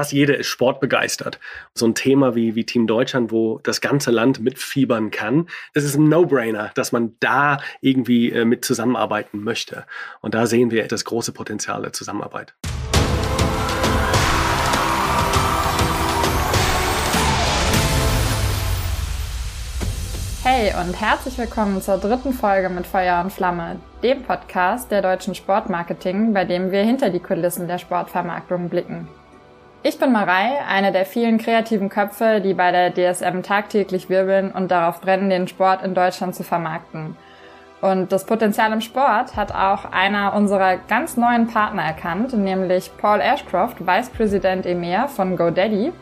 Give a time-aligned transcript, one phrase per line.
[0.00, 1.38] fast jeder ist sportbegeistert.
[1.74, 5.94] So ein Thema wie, wie Team Deutschland, wo das ganze Land mitfiebern kann, das ist
[5.96, 9.84] ein No-Brainer, dass man da irgendwie äh, mit zusammenarbeiten möchte.
[10.22, 12.54] Und da sehen wir das große Potenzial der Zusammenarbeit.
[20.42, 25.34] Hey und herzlich willkommen zur dritten Folge mit Feuer und Flamme, dem Podcast der deutschen
[25.34, 29.06] Sportmarketing, bei dem wir hinter die Kulissen der Sportvermarktung blicken.
[29.82, 34.70] Ich bin Marei, eine der vielen kreativen Köpfe, die bei der DSM tagtäglich wirbeln und
[34.70, 37.16] darauf brennen, den Sport in Deutschland zu vermarkten.
[37.80, 43.22] Und das Potenzial im Sport hat auch einer unserer ganz neuen Partner erkannt, nämlich Paul
[43.22, 45.92] Ashcroft, Vice President EMEA von GoDaddy.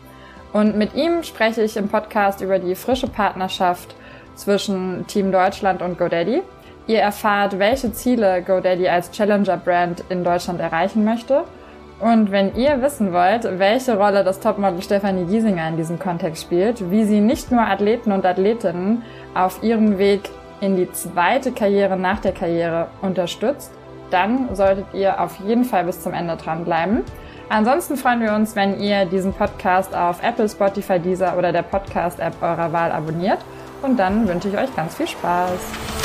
[0.53, 3.95] Und mit ihm spreche ich im Podcast über die frische Partnerschaft
[4.35, 6.43] zwischen Team Deutschland und GoDaddy.
[6.89, 11.45] Ihr erfahrt, welche Ziele GoDaddy als Challenger-Brand in Deutschland erreichen möchte–
[12.01, 16.91] und wenn ihr wissen wollt, welche Rolle das Topmodel Stefanie Giesinger in diesem Kontext spielt,
[16.91, 19.03] wie sie nicht nur Athleten und Athletinnen
[19.35, 23.73] auf ihrem Weg in die zweite Karriere nach der Karriere unterstützt,
[24.11, 27.03] dann solltet ihr auf jeden Fall bis zum Ende dranbleiben.
[27.49, 32.35] Ansonsten freuen wir uns, wenn ihr diesen Podcast auf Apple, Spotify, Deezer oder der Podcast-App
[32.43, 33.39] eurer Wahl abonniert.
[33.83, 35.98] Und dann wünsche ich euch ganz viel Spaß.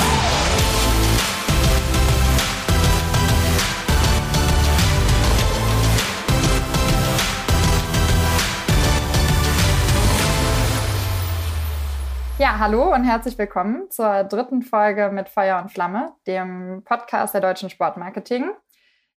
[12.43, 17.39] Ja, hallo und herzlich willkommen zur dritten Folge mit Feuer und Flamme, dem Podcast der
[17.39, 18.51] deutschen Sportmarketing.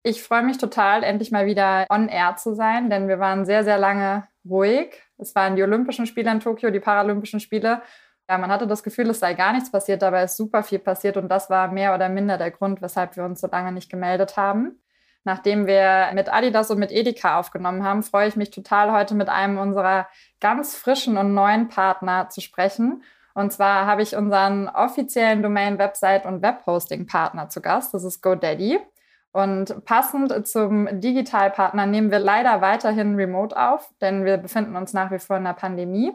[0.03, 3.65] Ich freue mich total, endlich mal wieder on air zu sein, denn wir waren sehr,
[3.65, 5.03] sehr lange ruhig.
[5.17, 7.81] Es waren die Olympischen Spiele in Tokio, die Paralympischen Spiele.
[8.29, 11.17] Ja, man hatte das Gefühl, es sei gar nichts passiert, dabei ist super viel passiert
[11.17, 14.37] und das war mehr oder minder der Grund, weshalb wir uns so lange nicht gemeldet
[14.37, 14.83] haben.
[15.27, 19.31] Nachdem wir mit Adidas und mit Edeka aufgenommen haben, freue ich mich total, heute mit
[19.31, 20.09] einem unserer
[20.41, 23.03] ganz frischen und neuen Partner zu sprechen.
[23.35, 27.93] Und zwar habe ich unseren offiziellen Domain, Website und Webhosting-Partner zu Gast.
[27.93, 28.79] Das ist GoDaddy.
[29.33, 35.11] Und passend zum Digitalpartner nehmen wir leider weiterhin remote auf, denn wir befinden uns nach
[35.11, 36.13] wie vor in der Pandemie.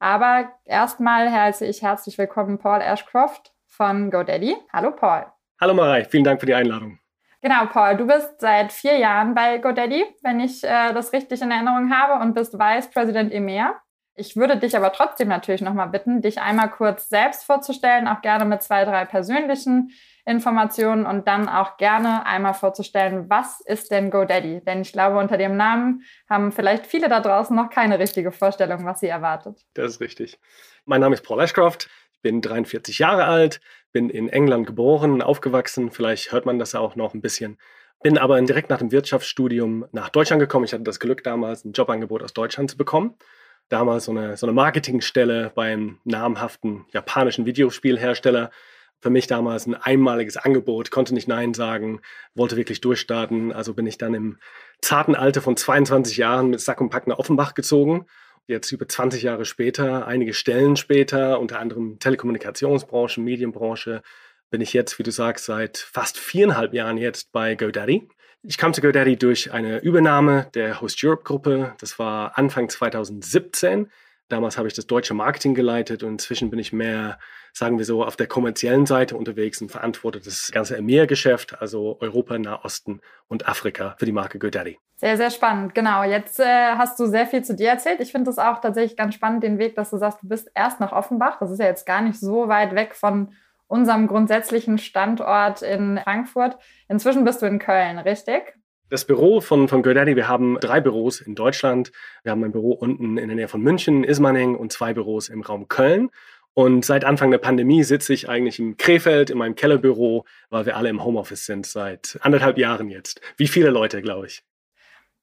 [0.00, 4.56] Aber erstmal heiße ich herzlich willkommen Paul Ashcroft von GoDaddy.
[4.72, 5.26] Hallo Paul.
[5.60, 6.98] Hallo Marei, vielen Dank für die Einladung.
[7.40, 11.52] Genau, Paul, du bist seit vier Jahren bei GoDaddy, wenn ich äh, das richtig in
[11.52, 13.80] Erinnerung habe, und bist Vice President EMEA.
[14.18, 18.46] Ich würde dich aber trotzdem natürlich nochmal bitten, dich einmal kurz selbst vorzustellen, auch gerne
[18.46, 19.90] mit zwei, drei persönlichen
[20.24, 24.62] Informationen und dann auch gerne einmal vorzustellen, was ist denn GoDaddy?
[24.64, 28.86] Denn ich glaube, unter dem Namen haben vielleicht viele da draußen noch keine richtige Vorstellung,
[28.86, 29.66] was sie erwartet.
[29.74, 30.38] Das ist richtig.
[30.86, 31.90] Mein Name ist Paul Ashcroft.
[32.12, 33.60] Ich bin 43 Jahre alt,
[33.92, 35.90] bin in England geboren, aufgewachsen.
[35.90, 37.58] Vielleicht hört man das auch noch ein bisschen.
[38.02, 40.64] Bin aber direkt nach dem Wirtschaftsstudium nach Deutschland gekommen.
[40.64, 43.14] Ich hatte das Glück, damals ein Jobangebot aus Deutschland zu bekommen.
[43.68, 48.50] Damals so eine, so eine Marketingstelle beim namhaften japanischen Videospielhersteller.
[49.00, 52.00] Für mich damals ein einmaliges Angebot, konnte nicht Nein sagen,
[52.34, 53.52] wollte wirklich durchstarten.
[53.52, 54.38] Also bin ich dann im
[54.80, 58.06] zarten Alter von 22 Jahren mit Sack und Pack nach Offenbach gezogen
[58.46, 64.02] jetzt über 20 Jahre später, einige Stellen später, unter anderem Telekommunikationsbranche, Medienbranche,
[64.50, 68.08] bin ich jetzt, wie du sagst, seit fast viereinhalb Jahren jetzt bei GoDaddy.
[68.48, 71.74] Ich kam zu GoDaddy durch eine Übernahme der Host Europe Gruppe.
[71.80, 73.90] Das war Anfang 2017.
[74.28, 77.18] Damals habe ich das deutsche Marketing geleitet und inzwischen bin ich mehr,
[77.52, 82.38] sagen wir so, auf der kommerziellen Seite unterwegs und verantworte das ganze EMEA-Geschäft, also Europa,
[82.38, 84.78] Nahosten und Afrika für die Marke GoDaddy.
[84.94, 85.74] Sehr, sehr spannend.
[85.74, 86.04] Genau.
[86.04, 87.98] Jetzt äh, hast du sehr viel zu dir erzählt.
[87.98, 90.78] Ich finde es auch tatsächlich ganz spannend, den Weg, dass du sagst, du bist erst
[90.78, 91.40] nach Offenbach.
[91.40, 93.32] Das ist ja jetzt gar nicht so weit weg von
[93.66, 96.56] unserem grundsätzlichen Standort in Frankfurt.
[96.88, 98.54] Inzwischen bist du in Köln, richtig?
[98.88, 101.90] Das Büro von, von GoDaddy, wir haben drei Büros in Deutschland.
[102.22, 105.42] Wir haben ein Büro unten in der Nähe von München, Ismaning und zwei Büros im
[105.42, 106.10] Raum Köln.
[106.54, 110.76] Und seit Anfang der Pandemie sitze ich eigentlich im Krefeld in meinem Kellerbüro, weil wir
[110.76, 113.20] alle im Homeoffice sind seit anderthalb Jahren jetzt.
[113.36, 114.42] Wie viele Leute, glaube ich.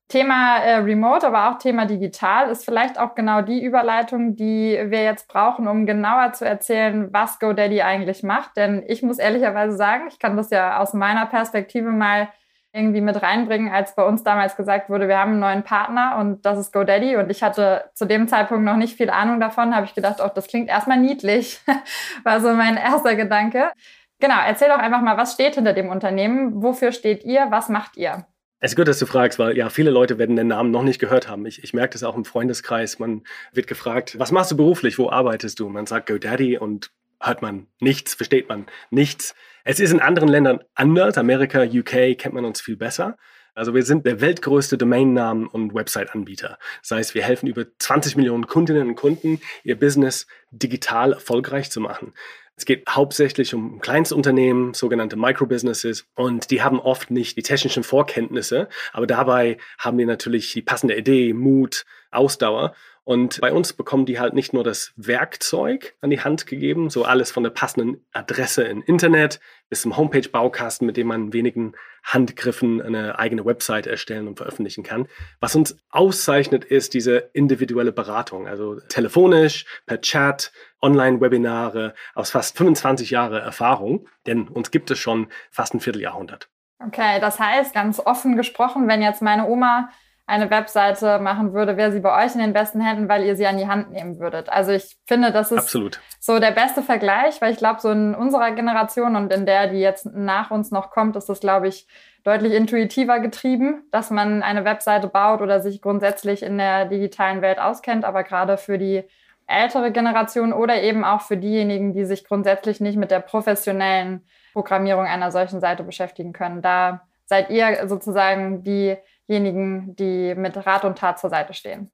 [0.09, 5.03] Thema äh, Remote, aber auch Thema digital ist vielleicht auch genau die Überleitung, die wir
[5.03, 8.55] jetzt brauchen, um genauer zu erzählen, was GoDaddy eigentlich macht.
[8.57, 12.29] Denn ich muss ehrlicherweise sagen, ich kann das ja aus meiner Perspektive mal
[12.73, 16.43] irgendwie mit reinbringen, als bei uns damals gesagt wurde, wir haben einen neuen Partner und
[16.43, 17.17] das ist GoDaddy.
[17.17, 20.29] Und ich hatte zu dem Zeitpunkt noch nicht viel Ahnung davon, habe ich gedacht, oh,
[20.33, 21.61] das klingt erstmal niedlich,
[22.23, 23.71] war so mein erster Gedanke.
[24.19, 26.63] Genau, erzähl doch einfach mal, was steht hinter dem Unternehmen?
[26.63, 27.47] Wofür steht ihr?
[27.49, 28.25] Was macht ihr?
[28.63, 30.97] Es ist gut, dass du fragst, weil ja, viele Leute werden den Namen noch nicht
[30.97, 31.45] gehört haben.
[31.45, 32.97] Ich, ich merke das auch im Freundeskreis.
[32.97, 34.97] Man wird gefragt, was machst du beruflich?
[34.97, 35.67] Wo arbeitest du?
[35.67, 36.89] Man sagt GoDaddy und
[37.19, 39.35] hört man nichts, versteht man nichts.
[39.65, 41.17] Es ist in anderen Ländern anders.
[41.17, 43.17] Amerika, UK kennt man uns viel besser.
[43.53, 46.57] Also wir sind der weltgrößte Domainnamen- und Website-Anbieter.
[46.83, 51.81] Das heißt, wir helfen über 20 Millionen Kundinnen und Kunden, ihr Business digital erfolgreich zu
[51.81, 52.13] machen.
[52.55, 58.69] Es geht hauptsächlich um Kleinstunternehmen, sogenannte Microbusinesses, und die haben oft nicht die technischen Vorkenntnisse,
[58.91, 62.75] aber dabei haben die natürlich die passende Idee, Mut, Ausdauer.
[63.05, 67.03] Und bei uns bekommen die halt nicht nur das Werkzeug an die Hand gegeben, so
[67.03, 71.73] alles von der passenden Adresse im Internet bis zum Homepage-Baukasten, mit dem man in wenigen
[72.03, 75.07] Handgriffen eine eigene Website erstellen und veröffentlichen kann.
[75.39, 80.51] Was uns auszeichnet, ist diese individuelle Beratung, also telefonisch, per Chat,
[80.81, 86.49] Online-Webinare aus fast 25 Jahre Erfahrung, denn uns gibt es schon fast ein Vierteljahrhundert.
[86.85, 89.89] Okay, das heißt, ganz offen gesprochen, wenn jetzt meine Oma
[90.25, 93.45] eine Webseite machen würde, wäre sie bei euch in den besten Händen, weil ihr sie
[93.45, 94.49] an die Hand nehmen würdet.
[94.49, 95.99] Also ich finde, das ist Absolut.
[96.19, 99.79] so der beste Vergleich, weil ich glaube, so in unserer Generation und in der, die
[99.79, 101.87] jetzt nach uns noch kommt, ist das, glaube ich,
[102.23, 107.59] deutlich intuitiver getrieben, dass man eine Webseite baut oder sich grundsätzlich in der digitalen Welt
[107.59, 108.05] auskennt.
[108.05, 109.03] Aber gerade für die
[109.45, 114.23] ältere Generation oder eben auch für diejenigen, die sich grundsätzlich nicht mit der professionellen
[114.53, 118.95] Programmierung einer solchen Seite beschäftigen können, da seid ihr sozusagen die
[119.29, 121.91] diejenigen, die mit Rat und Tat zur Seite stehen.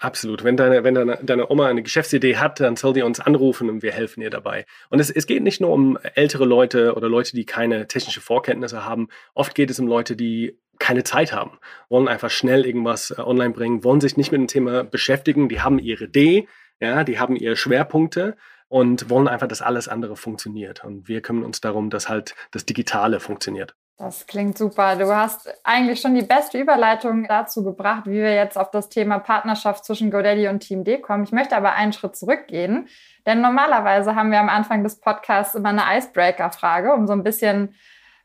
[0.00, 0.44] Absolut.
[0.44, 3.82] Wenn deine, wenn deine, deine Oma eine Geschäftsidee hat, dann soll die uns anrufen und
[3.82, 4.64] wir helfen ihr dabei.
[4.90, 8.84] Und es, es geht nicht nur um ältere Leute oder Leute, die keine technische Vorkenntnisse
[8.84, 9.08] haben.
[9.34, 11.58] Oft geht es um Leute, die keine Zeit haben,
[11.88, 15.48] wollen einfach schnell irgendwas äh, online bringen, wollen sich nicht mit dem Thema beschäftigen.
[15.48, 16.46] Die haben ihre Idee,
[16.78, 18.36] ja, die haben ihre Schwerpunkte
[18.68, 20.84] und wollen einfach, dass alles andere funktioniert.
[20.84, 23.74] Und wir kümmern uns darum, dass halt das Digitale funktioniert.
[23.98, 24.94] Das klingt super.
[24.94, 29.18] Du hast eigentlich schon die beste Überleitung dazu gebracht, wie wir jetzt auf das Thema
[29.18, 31.24] Partnerschaft zwischen GoDaddy und Team D kommen.
[31.24, 32.86] Ich möchte aber einen Schritt zurückgehen,
[33.26, 37.74] denn normalerweise haben wir am Anfang des Podcasts immer eine Icebreaker-Frage, um so ein bisschen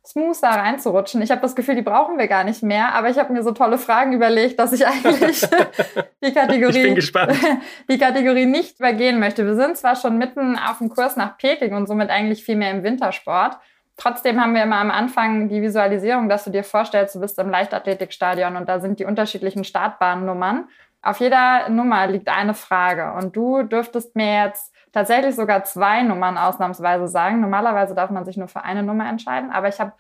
[0.05, 1.23] smooth da reinzurutschen.
[1.23, 3.51] Ich habe das Gefühl, die brauchen wir gar nicht mehr, aber ich habe mir so
[3.51, 5.41] tolle Fragen überlegt, dass ich eigentlich
[6.23, 6.93] die Kategorie,
[7.89, 9.43] die Kategorie nicht übergehen möchte.
[9.43, 12.69] Wir sind zwar schon mitten auf dem Kurs nach Peking und somit eigentlich viel mehr
[12.69, 13.57] im Wintersport.
[13.95, 17.49] Trotzdem haben wir immer am Anfang die Visualisierung, dass du dir vorstellst, du bist im
[17.49, 20.67] Leichtathletikstadion und da sind die unterschiedlichen Startbahnnummern.
[21.03, 26.37] Auf jeder Nummer liegt eine Frage und du dürftest mir jetzt tatsächlich sogar zwei Nummern
[26.37, 27.41] ausnahmsweise sagen.
[27.41, 29.93] Normalerweise darf man sich nur für eine Nummer entscheiden, aber ich habe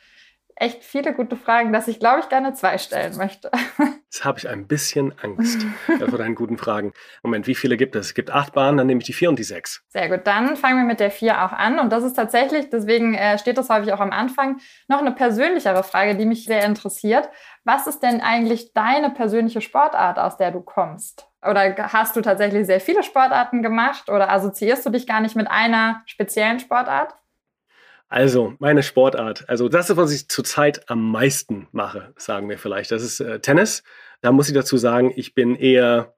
[0.55, 3.51] echt viele gute Fragen, dass ich, glaube ich, gerne zwei stellen möchte.
[4.05, 5.65] Jetzt habe ich ein bisschen Angst
[6.09, 6.93] vor deinen guten Fragen.
[7.23, 8.07] Moment, wie viele gibt es?
[8.07, 9.83] Es gibt acht Bahnen, dann nehme ich die vier und die sechs.
[9.89, 11.79] Sehr gut, dann fangen wir mit der vier auch an.
[11.79, 15.83] Und das ist tatsächlich, deswegen äh, steht das häufig auch am Anfang, noch eine persönlichere
[15.83, 17.29] Frage, die mich sehr interessiert.
[17.63, 21.27] Was ist denn eigentlich deine persönliche Sportart, aus der du kommst?
[21.41, 25.49] Oder hast du tatsächlich sehr viele Sportarten gemacht oder assoziierst du dich gar nicht mit
[25.49, 27.15] einer speziellen Sportart?
[28.13, 29.49] Also, meine Sportart.
[29.49, 32.91] Also, das ist, was ich zurzeit am meisten mache, sagen wir vielleicht.
[32.91, 33.81] Das ist äh, Tennis.
[34.21, 36.13] Da muss ich dazu sagen, ich bin eher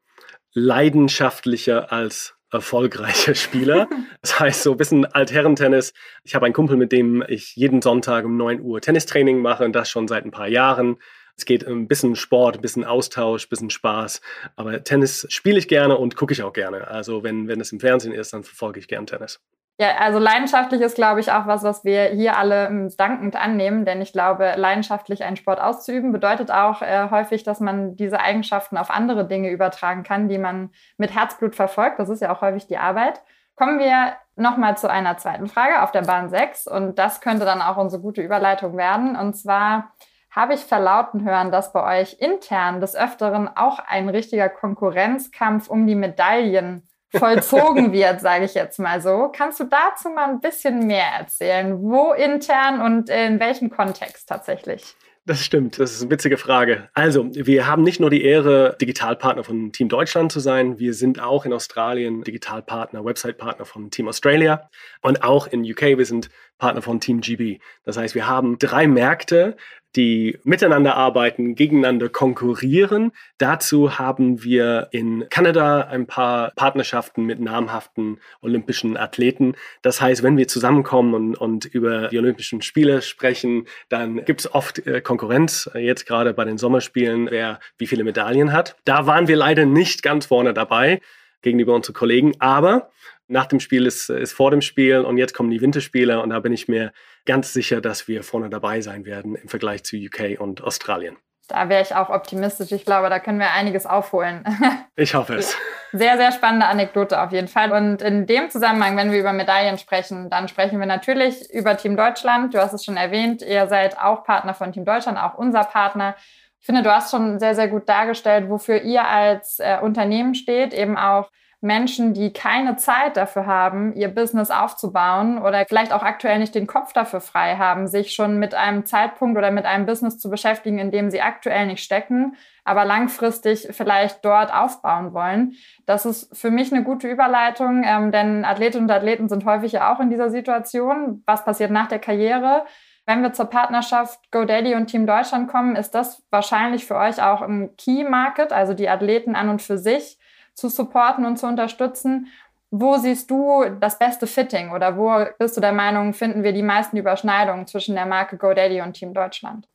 [0.52, 3.88] leidenschaftlicher als erfolgreicher Spieler.
[4.22, 5.94] Das heißt, so ein bisschen Altherrentennis.
[6.26, 9.74] Ich habe einen Kumpel, mit dem ich jeden Sonntag um 9 Uhr Tennistraining mache und
[9.74, 10.98] das schon seit ein paar Jahren.
[11.38, 14.20] Es geht ein bisschen Sport, ein bisschen Austausch, ein bisschen Spaß.
[14.58, 16.90] Aber Tennis spiele ich gerne und gucke ich auch gerne.
[16.90, 19.40] Also wenn, wenn es im Fernsehen ist, dann verfolge ich gern Tennis.
[19.78, 23.84] Ja, also leidenschaftlich ist, glaube ich, auch was, was wir hier alle ähm, dankend annehmen,
[23.84, 28.78] denn ich glaube, leidenschaftlich einen Sport auszuüben bedeutet auch äh, häufig, dass man diese Eigenschaften
[28.78, 32.00] auf andere Dinge übertragen kann, die man mit Herzblut verfolgt.
[32.00, 33.22] Das ist ja auch häufig die Arbeit.
[33.56, 37.62] Kommen wir nochmal zu einer zweiten Frage auf der Bahn 6 und das könnte dann
[37.62, 39.18] auch unsere gute Überleitung werden.
[39.18, 39.92] Und zwar
[40.32, 45.86] habe ich verlauten hören, dass bei euch intern des Öfteren auch ein richtiger Konkurrenzkampf um
[45.86, 49.32] die Medaillen vollzogen wird, sage ich jetzt mal so.
[49.36, 51.82] Kannst du dazu mal ein bisschen mehr erzählen?
[51.82, 54.96] Wo intern und in welchem Kontext tatsächlich?
[55.28, 56.88] Das stimmt, das ist eine witzige Frage.
[56.94, 61.20] Also, wir haben nicht nur die Ehre, Digitalpartner von Team Deutschland zu sein, wir sind
[61.20, 64.70] auch in Australien Digitalpartner, Website-Partner von Team Australia
[65.02, 66.30] und auch in UK, wir sind
[66.60, 67.58] Partner von Team GB.
[67.86, 69.58] Das heißt, wir haben drei Märkte,
[69.96, 73.12] die miteinander arbeiten, gegeneinander konkurrieren.
[73.38, 79.56] Dazu haben wir in Kanada ein paar Partnerschaften mit namhaften olympischen Athleten.
[79.82, 84.54] Das heißt, wenn wir zusammenkommen und, und über die Olympischen Spiele sprechen, dann gibt es
[84.54, 88.76] oft äh, Konkurrenz, jetzt gerade bei den Sommerspielen, wer wie viele Medaillen hat.
[88.86, 91.02] Da waren wir leider nicht ganz vorne dabei
[91.42, 92.90] gegenüber unseren Kollegen, aber
[93.28, 96.40] nach dem Spiel ist, ist vor dem Spiel und jetzt kommen die Winterspiele und da
[96.40, 96.92] bin ich mir
[97.26, 101.18] ganz sicher, dass wir vorne dabei sein werden im Vergleich zu UK und Australien.
[101.48, 102.72] Da wäre ich auch optimistisch.
[102.72, 104.44] Ich glaube, da können wir einiges aufholen.
[104.98, 105.58] Ich hoffe es.
[105.92, 107.74] Sehr, sehr spannende Anekdote auf jeden Fall.
[107.74, 111.98] Und in dem Zusammenhang, wenn wir über Medaillen sprechen, dann sprechen wir natürlich über Team
[111.98, 112.54] Deutschland.
[112.54, 116.16] Du hast es schon erwähnt, ihr seid auch Partner von Team Deutschland, auch unser Partner.
[116.62, 120.74] Ich finde, du hast schon sehr, sehr gut dargestellt, wofür ihr als äh, Unternehmen steht,
[120.74, 121.30] eben auch
[121.66, 126.68] Menschen, die keine Zeit dafür haben, ihr Business aufzubauen oder vielleicht auch aktuell nicht den
[126.68, 130.78] Kopf dafür frei haben, sich schon mit einem Zeitpunkt oder mit einem Business zu beschäftigen,
[130.78, 135.54] in dem sie aktuell nicht stecken, aber langfristig vielleicht dort aufbauen wollen.
[135.88, 139.92] Das ist für mich eine gute Überleitung, ähm, denn Athletinnen und Athleten sind häufig ja
[139.94, 141.24] auch in dieser Situation.
[141.26, 142.66] Was passiert nach der Karriere?
[143.08, 147.42] Wenn wir zur Partnerschaft GoDaddy und Team Deutschland kommen, ist das wahrscheinlich für euch auch
[147.42, 150.20] ein Key Market, also die Athleten an und für sich
[150.56, 152.28] zu supporten und zu unterstützen.
[152.72, 156.64] Wo siehst du das beste Fitting oder wo bist du der Meinung, finden wir die
[156.64, 159.68] meisten Überschneidungen zwischen der Marke GoDaddy und Team Deutschland?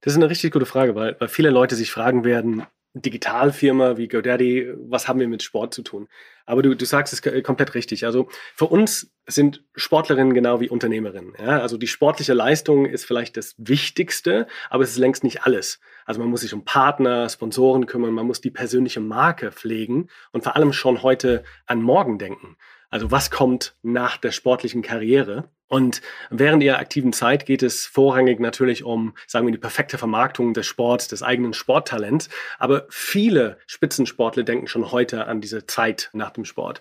[0.00, 2.64] Das ist eine richtig gute Frage, weil, weil viele Leute sich fragen werden,
[3.02, 6.08] Digitalfirma wie GoDaddy, was haben wir mit Sport zu tun?
[6.46, 8.06] Aber du, du sagst es komplett richtig.
[8.06, 11.34] Also für uns sind Sportlerinnen genau wie Unternehmerinnen.
[11.38, 11.60] Ja?
[11.60, 15.80] Also die sportliche Leistung ist vielleicht das Wichtigste, aber es ist längst nicht alles.
[16.06, 20.42] Also man muss sich um Partner, Sponsoren kümmern, man muss die persönliche Marke pflegen und
[20.42, 22.56] vor allem schon heute an morgen denken.
[22.90, 25.50] Also was kommt nach der sportlichen Karriere?
[25.68, 30.54] Und während ihrer aktiven Zeit geht es vorrangig natürlich um, sagen wir, die perfekte Vermarktung
[30.54, 32.30] des Sports, des eigenen Sporttalents.
[32.58, 36.80] Aber viele Spitzensportler denken schon heute an diese Zeit nach dem Sport.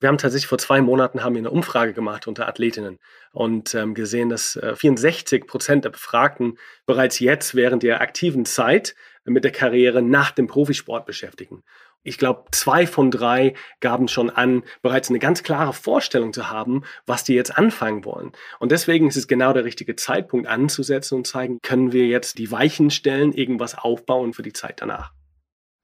[0.00, 2.98] Wir haben tatsächlich vor zwei Monaten haben wir eine Umfrage gemacht unter Athletinnen
[3.30, 8.96] und ähm, gesehen, dass äh, 64 Prozent der Befragten bereits jetzt während der aktiven Zeit
[9.24, 11.62] mit der Karriere nach dem Profisport beschäftigen
[12.04, 16.84] ich glaube, zwei von drei gaben schon an, bereits eine ganz klare Vorstellung zu haben,
[17.06, 18.32] was die jetzt anfangen wollen.
[18.60, 22.52] Und deswegen ist es genau der richtige Zeitpunkt anzusetzen und zeigen, können wir jetzt die
[22.52, 25.12] Weichen stellen, irgendwas aufbauen für die Zeit danach.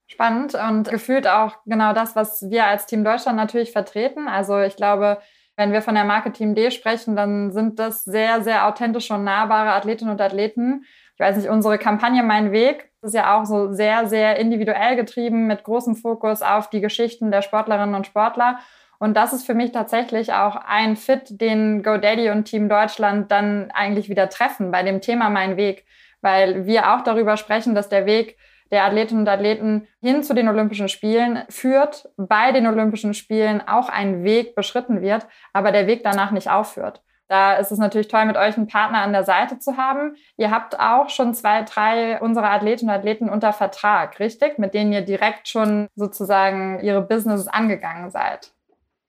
[0.07, 4.29] Spannend und gefühlt auch genau das, was wir als Team Deutschland natürlich vertreten.
[4.29, 5.19] Also ich glaube,
[5.57, 9.25] wenn wir von der Marke Team D sprechen, dann sind das sehr, sehr authentische und
[9.25, 10.85] nahbare Athletinnen und Athleten.
[11.21, 15.47] Ich weiß nicht, unsere Kampagne Mein Weg ist ja auch so sehr, sehr individuell getrieben
[15.47, 18.59] mit großem Fokus auf die Geschichten der Sportlerinnen und Sportler.
[18.99, 23.71] Und das ist für mich tatsächlich auch ein Fit, den GoDaddy und Team Deutschland dann
[23.73, 25.85] eigentlich wieder treffen bei dem Thema Mein Weg,
[26.23, 28.39] weil wir auch darüber sprechen, dass der Weg
[28.73, 33.91] der Athletinnen und Athleten hin zu den Olympischen Spielen führt, bei den Olympischen Spielen auch
[33.91, 37.03] ein Weg beschritten wird, aber der Weg danach nicht aufhört.
[37.30, 40.16] Da ist es natürlich toll, mit euch einen Partner an der Seite zu haben.
[40.37, 44.58] Ihr habt auch schon zwei, drei unserer Athletinnen und Athleten unter Vertrag, richtig?
[44.58, 48.50] Mit denen ihr direkt schon sozusagen ihre Businesses angegangen seid.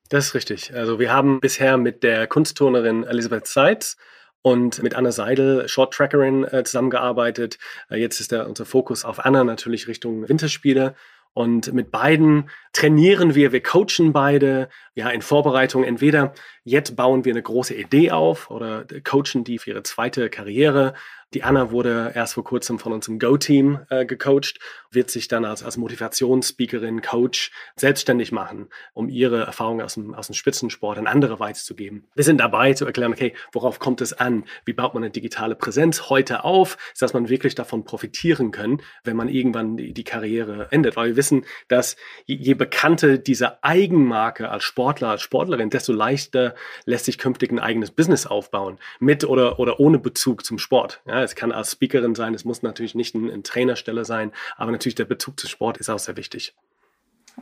[0.09, 0.71] Das ist richtig.
[0.75, 3.97] Also wir haben bisher mit der Kunstturnerin Elisabeth Seitz
[4.43, 7.57] und mit Anna Seidel, Short Trackerin, äh, zusammengearbeitet.
[7.89, 10.93] Äh, jetzt ist der, unser Fokus auf Anna natürlich Richtung Winterspiele.
[11.33, 15.83] Und mit beiden trainieren wir, wir coachen beide, ja, in Vorbereitung.
[15.83, 16.33] Entweder
[16.63, 20.93] jetzt bauen wir eine große Idee auf oder coachen die für ihre zweite Karriere
[21.33, 24.59] die Anna wurde erst vor kurzem von uns im Go-Team äh, gecoacht,
[24.91, 30.27] wird sich dann als, als Motivationsspeakerin, Coach selbstständig machen, um ihre Erfahrungen aus dem, aus
[30.27, 32.07] dem Spitzensport an andere weiterzugeben.
[32.15, 34.43] Wir sind dabei zu erklären, okay, worauf kommt es an?
[34.65, 39.15] Wie baut man eine digitale Präsenz heute auf, dass man wirklich davon profitieren kann, wenn
[39.15, 40.97] man irgendwann die, die Karriere endet?
[40.97, 41.95] Weil wir wissen, dass
[42.25, 47.59] je, je bekannter diese Eigenmarke als Sportler, als Sportlerin, desto leichter lässt sich künftig ein
[47.59, 51.01] eigenes Business aufbauen, mit oder, oder ohne Bezug zum Sport.
[51.05, 54.71] Ja, es kann als Speakerin sein, es muss natürlich nicht eine ein Trainerstelle sein, aber
[54.71, 56.53] natürlich der Bezug zum Sport ist auch sehr wichtig.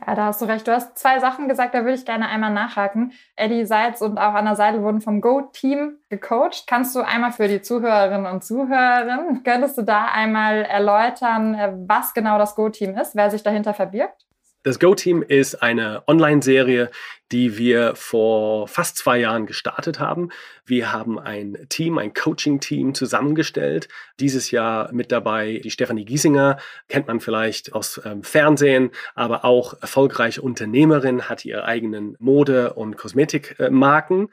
[0.05, 0.67] Ja, da hast du recht.
[0.67, 3.11] Du hast zwei Sachen gesagt, da würde ich gerne einmal nachhaken.
[3.35, 6.65] Eddie Seitz und auch Anna Seidel wurden vom Go-Team gecoacht.
[6.67, 12.13] Kannst du einmal für die Zuhörerinnen und Zuhörer, könntest du da einmal erläutern, äh, was
[12.13, 14.25] genau das Go-Team ist, wer sich dahinter verbirgt?
[14.63, 16.91] Das Go-Team ist eine Online-Serie,
[17.31, 20.31] die wir vor fast zwei Jahren gestartet haben.
[20.65, 23.87] Wir haben ein Team, ein Coaching-Team zusammengestellt.
[24.19, 26.57] Dieses Jahr mit dabei die Stefanie Giesinger,
[26.89, 32.97] kennt man vielleicht aus ähm, Fernsehen, aber auch erfolgreiche Unternehmerin, hat ihre eigenen Mode- und
[32.97, 34.25] Kosmetikmarken.
[34.25, 34.27] Äh,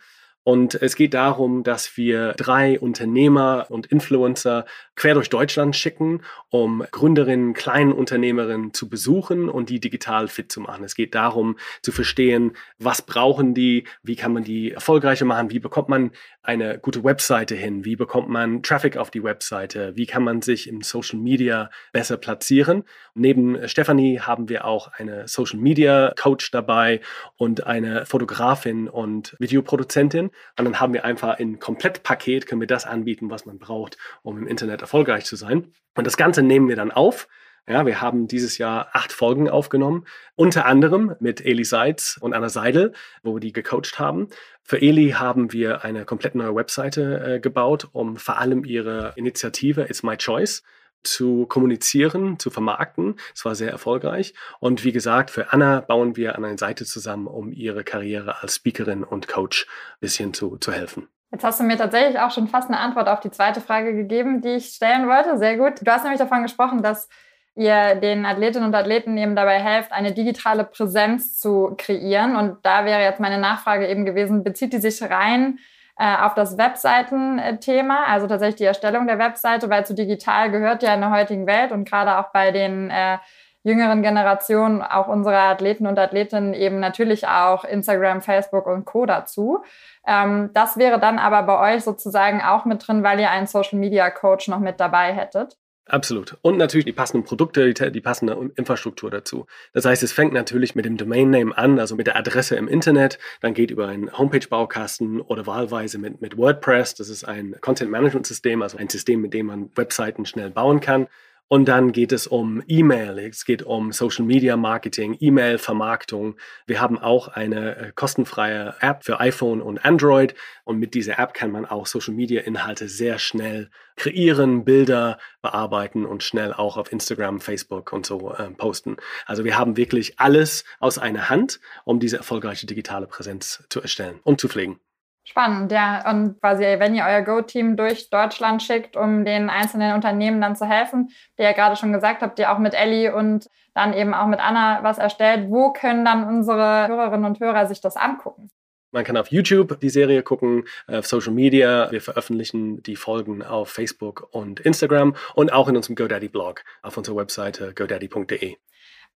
[0.47, 6.85] und es geht darum, dass wir drei Unternehmer und Influencer quer durch Deutschland schicken, um
[6.93, 10.85] Gründerinnen, kleinen Unternehmerinnen zu besuchen und die digital fit zu machen.
[10.85, 15.59] Es geht darum zu verstehen, was brauchen die, wie kann man die erfolgreicher machen, wie
[15.59, 16.13] bekommt man
[16.45, 20.69] eine gute Webseite hin, wie bekommt man Traffic auf die Webseite, wie kann man sich
[20.69, 22.85] im Social Media besser platzieren.
[23.15, 27.01] Neben Stephanie haben wir auch eine Social Media Coach dabei
[27.37, 30.31] und eine Fotografin und Videoproduzentin.
[30.59, 34.39] Und dann haben wir einfach ein Komplettpaket, können wir das anbieten, was man braucht, um
[34.39, 35.73] im Internet erfolgreich zu sein.
[35.95, 37.29] Und das Ganze nehmen wir dann auf.
[37.69, 40.05] Ja, wir haben dieses Jahr acht Folgen aufgenommen,
[40.37, 42.93] unter anderem mit Eli Seitz und Anna Seidel,
[43.25, 44.29] wo wir die gecoacht haben.
[44.63, 49.83] Für Eli haben wir eine komplett neue Webseite äh, gebaut, um vor allem ihre Initiative
[49.83, 50.63] It's My Choice
[51.07, 53.17] zu kommunizieren, zu vermarkten.
[53.35, 54.35] Es war sehr erfolgreich.
[54.61, 58.57] Und wie gesagt, für Anna bauen wir an eine Seite zusammen, um ihre Karriere als
[58.57, 61.09] Speakerin und Coach ein bisschen zu, zu helfen.
[61.33, 64.41] Jetzt hast du mir tatsächlich auch schon fast eine Antwort auf die zweite Frage gegeben,
[64.41, 65.39] die ich stellen wollte.
[65.39, 65.75] Sehr gut.
[65.83, 67.09] Du hast nämlich davon gesprochen, dass
[67.57, 72.37] ihr den Athletinnen und Athleten eben dabei helft, eine digitale Präsenz zu kreieren.
[72.37, 75.59] Und da wäre jetzt meine Nachfrage eben gewesen, bezieht die sich rein
[75.99, 80.95] äh, auf das Webseitenthema, also tatsächlich die Erstellung der Webseite, weil zu digital gehört ja
[80.95, 83.19] in der heutigen Welt und gerade auch bei den äh,
[83.63, 89.07] jüngeren Generationen, auch unsere Athleten und Athletinnen eben natürlich auch Instagram, Facebook und Co.
[89.07, 89.65] dazu.
[90.07, 93.79] Ähm, das wäre dann aber bei euch sozusagen auch mit drin, weil ihr einen Social
[93.79, 95.57] Media Coach noch mit dabei hättet.
[95.89, 96.37] Absolut.
[96.43, 99.47] Und natürlich die passenden Produkte, die, passende Infrastruktur dazu.
[99.73, 102.67] Das heißt, es fängt natürlich mit dem Domain Name an, also mit der Adresse im
[102.67, 106.97] Internet, dann geht über einen Homepage-Baukasten oder wahlweise mit, mit WordPress.
[106.97, 110.81] Das ist ein Content Management System, also ein System, mit dem man Webseiten schnell bauen
[110.81, 111.07] kann.
[111.49, 116.37] Und dann geht es um E-Mail, es geht um Social Media Marketing, E-Mail-Vermarktung.
[116.67, 120.35] Wir haben auch eine äh, kostenfreie App für iPhone und Android.
[120.65, 126.05] Und mit dieser App kann man auch Social Media Inhalte sehr schnell kreieren, Bilder bearbeiten
[126.05, 128.97] und schnell auch auf Instagram, Facebook und so äh, posten.
[129.25, 134.19] Also wir haben wirklich alles aus einer Hand, um diese erfolgreiche digitale Präsenz zu erstellen
[134.25, 134.81] und zu pflegen.
[135.29, 136.09] Spannend, ja.
[136.09, 140.67] Und quasi, wenn ihr euer Go-Team durch Deutschland schickt, um den einzelnen Unternehmen dann zu
[140.67, 144.29] helfen, der ja gerade schon gesagt habt, ihr auch mit Ellie und dann eben auch
[144.29, 148.51] mit Anna was erstellt, wo können dann unsere Hörerinnen und Hörer sich das angucken?
[148.93, 151.91] Man kann auf YouTube die Serie gucken, auf Social Media.
[151.91, 157.17] Wir veröffentlichen die Folgen auf Facebook und Instagram und auch in unserem GoDaddy-Blog auf unserer
[157.17, 158.57] Webseite godaddy.de.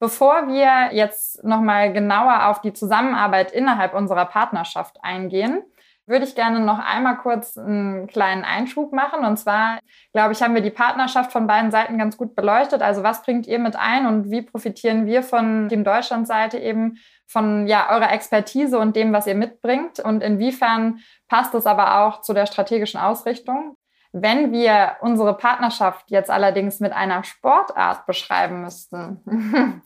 [0.00, 5.62] Bevor wir jetzt nochmal genauer auf die Zusammenarbeit innerhalb unserer Partnerschaft eingehen,
[6.10, 9.24] würde ich gerne noch einmal kurz einen kleinen Einschub machen.
[9.24, 9.78] Und zwar,
[10.12, 12.82] glaube ich, haben wir die Partnerschaft von beiden Seiten ganz gut beleuchtet.
[12.82, 16.98] Also was bringt ihr mit ein und wie profitieren wir von Team Deutschland Seite eben
[17.26, 20.00] von ja, eurer Expertise und dem, was ihr mitbringt?
[20.00, 23.76] Und inwiefern passt es aber auch zu der strategischen Ausrichtung?
[24.12, 29.22] Wenn wir unsere Partnerschaft jetzt allerdings mit einer Sportart beschreiben müssten,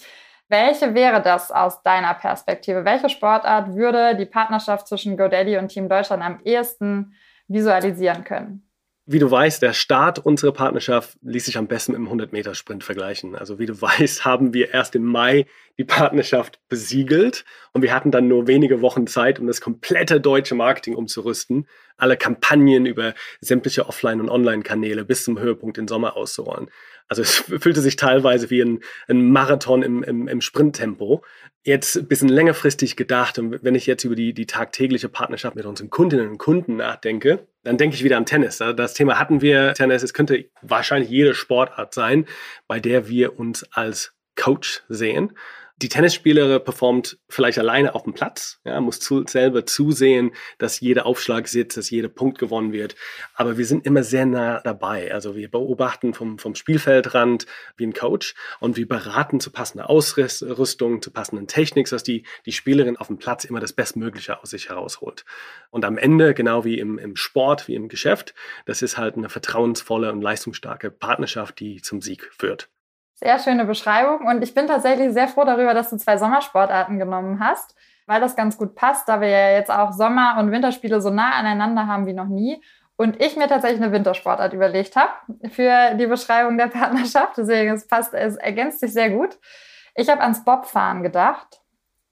[0.54, 2.84] Welche wäre das aus deiner Perspektive?
[2.84, 7.16] Welche Sportart würde die Partnerschaft zwischen GoDaddy und Team Deutschland am ehesten
[7.48, 8.64] visualisieren können?
[9.04, 13.34] Wie du weißt, der Start unserer Partnerschaft ließ sich am besten mit dem 100-Meter-Sprint vergleichen.
[13.34, 18.12] Also wie du weißt, haben wir erst im Mai die Partnerschaft besiegelt und wir hatten
[18.12, 23.88] dann nur wenige Wochen Zeit, um das komplette deutsche Marketing umzurüsten, alle Kampagnen über sämtliche
[23.88, 26.70] Offline- und Online-Kanäle bis zum Höhepunkt im Sommer auszurollen.
[27.08, 31.22] Also es fühlte sich teilweise wie ein, ein Marathon im, im, im Sprinttempo.
[31.62, 35.66] Jetzt ein bisschen längerfristig gedacht und wenn ich jetzt über die, die tagtägliche Partnerschaft mit
[35.66, 38.58] unseren Kundinnen und Kunden nachdenke, dann denke ich wieder an Tennis.
[38.58, 42.26] Das Thema hatten wir, Tennis, es könnte wahrscheinlich jede Sportart sein,
[42.66, 45.32] bei der wir uns als Coach sehen.
[45.78, 51.04] Die Tennisspielerin performt vielleicht alleine auf dem Platz, ja, muss zu, selber zusehen, dass jeder
[51.04, 52.94] Aufschlag sitzt, dass jeder Punkt gewonnen wird.
[53.34, 55.12] Aber wir sind immer sehr nah dabei.
[55.12, 61.02] Also wir beobachten vom, vom Spielfeldrand wie ein Coach und wir beraten zu passender Ausrüstung,
[61.02, 64.68] zu passenden Technik, dass die, die Spielerin auf dem Platz immer das Bestmögliche aus sich
[64.68, 65.24] herausholt.
[65.70, 68.32] Und am Ende, genau wie im, im Sport, wie im Geschäft,
[68.64, 72.68] das ist halt eine vertrauensvolle und leistungsstarke Partnerschaft, die zum Sieg führt.
[73.14, 74.26] Sehr schöne Beschreibung.
[74.26, 78.36] Und ich bin tatsächlich sehr froh darüber, dass du zwei Sommersportarten genommen hast, weil das
[78.36, 82.06] ganz gut passt, da wir ja jetzt auch Sommer- und Winterspiele so nah aneinander haben
[82.06, 82.60] wie noch nie.
[82.96, 85.12] Und ich mir tatsächlich eine Wintersportart überlegt habe
[85.50, 87.36] für die Beschreibung der Partnerschaft.
[87.36, 89.38] Deswegen es passt, es ergänzt sich sehr gut.
[89.94, 91.60] Ich habe ans Bobfahren gedacht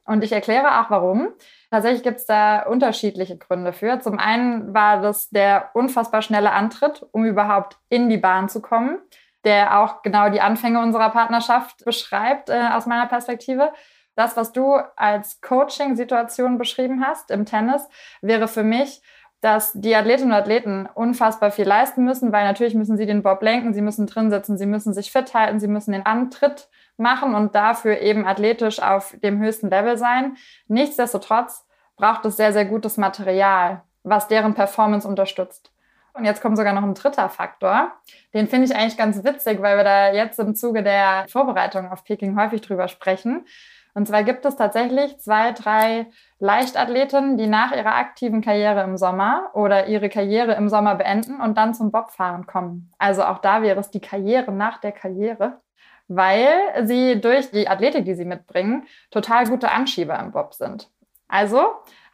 [0.06, 1.28] und ich erkläre auch warum.
[1.70, 4.00] Tatsächlich gibt es da unterschiedliche Gründe für.
[4.00, 8.98] Zum einen war das der unfassbar schnelle Antritt, um überhaupt in die Bahn zu kommen
[9.44, 13.72] der auch genau die Anfänge unserer Partnerschaft beschreibt äh, aus meiner Perspektive.
[14.14, 17.88] Das, was du als Coaching-Situation beschrieben hast im Tennis,
[18.20, 19.02] wäre für mich,
[19.40, 23.42] dass die Athletinnen und Athleten unfassbar viel leisten müssen, weil natürlich müssen sie den Bob
[23.42, 27.34] lenken, sie müssen drin sitzen, sie müssen sich fit halten, sie müssen den Antritt machen
[27.34, 30.36] und dafür eben athletisch auf dem höchsten Level sein.
[30.68, 35.71] Nichtsdestotrotz braucht es sehr, sehr gutes Material, was deren Performance unterstützt.
[36.14, 37.92] Und jetzt kommt sogar noch ein dritter Faktor.
[38.34, 42.04] Den finde ich eigentlich ganz witzig, weil wir da jetzt im Zuge der Vorbereitung auf
[42.04, 43.46] Peking häufig drüber sprechen.
[43.94, 46.06] Und zwar gibt es tatsächlich zwei, drei
[46.38, 51.58] Leichtathletinnen, die nach ihrer aktiven Karriere im Sommer oder ihre Karriere im Sommer beenden und
[51.58, 52.90] dann zum Bobfahren kommen.
[52.98, 55.60] Also auch da wäre es die Karriere nach der Karriere,
[56.08, 60.90] weil sie durch die Athletik, die sie mitbringen, total gute Anschieber im Bob sind.
[61.28, 61.62] Also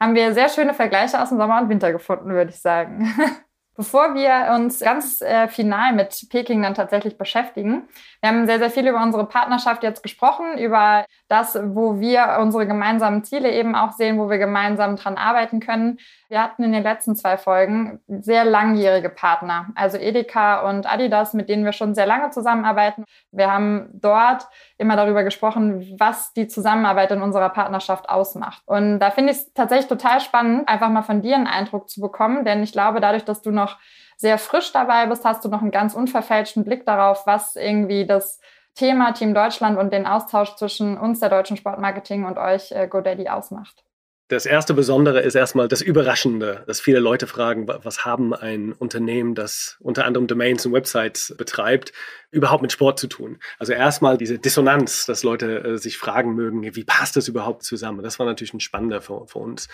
[0.01, 3.13] haben wir sehr schöne Vergleiche aus dem Sommer und Winter gefunden, würde ich sagen.
[3.79, 7.89] Bevor wir uns ganz äh, final mit Peking dann tatsächlich beschäftigen,
[8.21, 12.67] wir haben sehr, sehr viel über unsere Partnerschaft jetzt gesprochen, über das, wo wir unsere
[12.67, 15.99] gemeinsamen Ziele eben auch sehen, wo wir gemeinsam dran arbeiten können.
[16.29, 21.49] Wir hatten in den letzten zwei Folgen sehr langjährige Partner, also Edeka und Adidas, mit
[21.49, 23.05] denen wir schon sehr lange zusammenarbeiten.
[23.31, 28.63] Wir haben dort immer darüber gesprochen, was die Zusammenarbeit in unserer Partnerschaft ausmacht.
[28.67, 32.01] Und da finde ich es tatsächlich total spannend, einfach mal von dir einen Eindruck zu
[32.01, 33.68] bekommen, denn ich glaube, dadurch, dass du noch
[34.17, 38.41] sehr frisch dabei bist, hast du noch einen ganz unverfälschten Blick darauf, was irgendwie das
[38.75, 43.29] Thema Team Deutschland und den Austausch zwischen uns, der deutschen Sportmarketing und euch, äh, GoDaddy,
[43.29, 43.85] ausmacht.
[44.29, 49.35] Das erste Besondere ist erstmal das Überraschende, dass viele Leute fragen, was haben ein Unternehmen,
[49.35, 51.95] das unter anderem Domains und Websites betreibt,
[52.31, 53.39] überhaupt mit Sport zu tun?
[53.59, 58.03] Also erstmal diese Dissonanz, dass Leute äh, sich fragen mögen, wie passt das überhaupt zusammen?
[58.03, 59.67] Das war natürlich ein spannender für, für uns.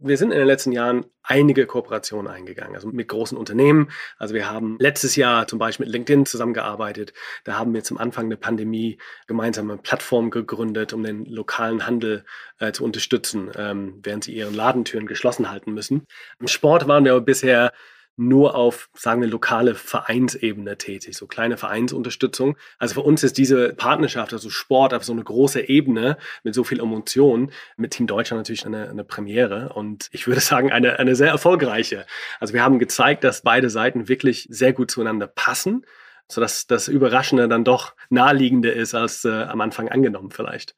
[0.00, 3.90] Wir sind in den letzten Jahren einige Kooperationen eingegangen, also mit großen Unternehmen.
[4.16, 7.12] Also wir haben letztes Jahr zum Beispiel mit LinkedIn zusammengearbeitet.
[7.42, 12.24] Da haben wir zum Anfang der Pandemie gemeinsame Plattform gegründet, um den lokalen Handel
[12.60, 16.06] äh, zu unterstützen, ähm, während sie ihren Ladentüren geschlossen halten müssen.
[16.40, 17.72] Im Sport waren wir aber bisher
[18.18, 22.56] nur auf, sagen wir, lokale Vereinsebene tätig, so kleine Vereinsunterstützung.
[22.78, 26.64] Also für uns ist diese Partnerschaft, also Sport auf so eine große Ebene mit so
[26.64, 31.14] viel Emotion, mit Team Deutschland natürlich eine, eine Premiere und ich würde sagen, eine, eine
[31.14, 32.06] sehr erfolgreiche.
[32.40, 35.86] Also wir haben gezeigt, dass beide Seiten wirklich sehr gut zueinander passen,
[36.26, 40.74] sodass das Überraschende dann doch naheliegender ist als äh, am Anfang angenommen vielleicht.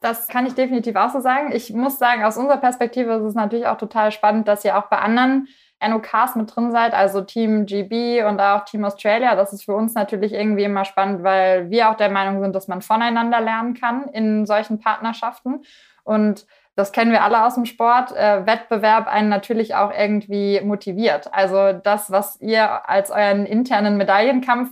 [0.00, 1.52] Das kann ich definitiv auch so sagen.
[1.52, 4.86] Ich muss sagen, aus unserer Perspektive ist es natürlich auch total spannend, dass ihr auch
[4.86, 5.48] bei anderen
[5.86, 9.34] NOKs mit drin seid, also Team GB und auch Team Australia.
[9.34, 12.68] Das ist für uns natürlich irgendwie immer spannend, weil wir auch der Meinung sind, dass
[12.68, 15.62] man voneinander lernen kann in solchen Partnerschaften.
[16.02, 21.32] Und das kennen wir alle aus dem Sport, äh, Wettbewerb einen natürlich auch irgendwie motiviert.
[21.32, 24.70] Also das, was ihr als euren internen Medaillenkampf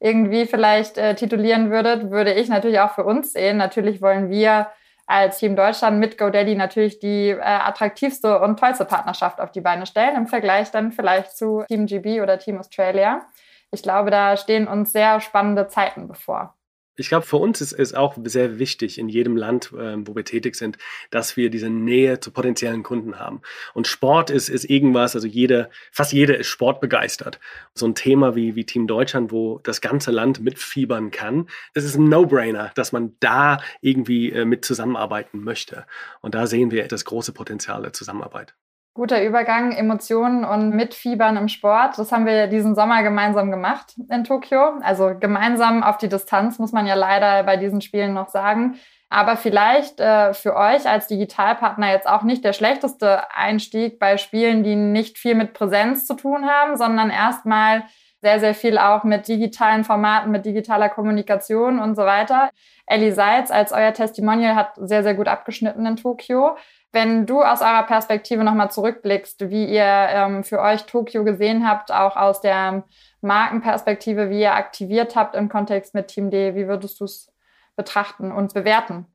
[0.00, 3.56] irgendwie vielleicht äh, titulieren würdet, würde ich natürlich auch für uns sehen.
[3.56, 4.68] Natürlich wollen wir
[5.06, 9.86] als Team Deutschland mit GoDaddy natürlich die äh, attraktivste und tollste Partnerschaft auf die Beine
[9.86, 13.26] stellen, im Vergleich dann vielleicht zu Team GB oder Team Australia.
[13.70, 16.57] Ich glaube, da stehen uns sehr spannende Zeiten bevor.
[16.98, 20.24] Ich glaube, für uns ist es auch sehr wichtig in jedem Land, äh, wo wir
[20.24, 20.78] tätig sind,
[21.10, 23.40] dass wir diese Nähe zu potenziellen Kunden haben.
[23.72, 27.38] Und Sport ist, ist irgendwas, also jeder, fast jeder ist sportbegeistert.
[27.74, 31.96] So ein Thema wie, wie Team Deutschland, wo das ganze Land mitfiebern kann, das ist
[31.96, 35.86] ein No-Brainer, dass man da irgendwie äh, mit zusammenarbeiten möchte.
[36.20, 38.54] Und da sehen wir das große Potenzial der Zusammenarbeit.
[38.98, 41.96] Guter Übergang, Emotionen und Mitfiebern im Sport.
[41.98, 44.72] Das haben wir diesen Sommer gemeinsam gemacht in Tokio.
[44.82, 48.74] Also gemeinsam auf die Distanz, muss man ja leider bei diesen Spielen noch sagen.
[49.08, 54.64] Aber vielleicht äh, für euch als Digitalpartner jetzt auch nicht der schlechteste Einstieg bei Spielen,
[54.64, 57.84] die nicht viel mit Präsenz zu tun haben, sondern erstmal
[58.20, 62.50] sehr, sehr viel auch mit digitalen Formaten, mit digitaler Kommunikation und so weiter.
[62.84, 66.56] Ellie Seitz als euer Testimonial hat sehr, sehr gut abgeschnitten in Tokio.
[66.92, 71.92] Wenn du aus eurer Perspektive nochmal zurückblickst, wie ihr ähm, für euch Tokio gesehen habt,
[71.92, 72.84] auch aus der
[73.20, 77.30] Markenperspektive, wie ihr aktiviert habt im Kontext mit Team D, wie würdest du es
[77.76, 79.06] betrachten und bewerten?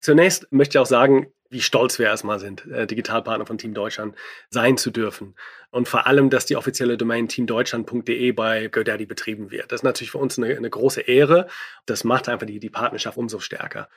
[0.00, 4.14] Zunächst möchte ich auch sagen, wie stolz wir erstmal sind, äh, Digitalpartner von Team Deutschland
[4.50, 5.34] sein zu dürfen.
[5.70, 9.72] Und vor allem, dass die offizielle Domain teamdeutschland.de bei GoDaddy betrieben wird.
[9.72, 11.48] Das ist natürlich für uns eine, eine große Ehre.
[11.86, 13.88] Das macht einfach die, die Partnerschaft umso stärker.